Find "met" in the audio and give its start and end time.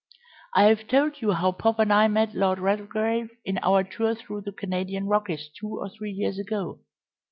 2.07-2.33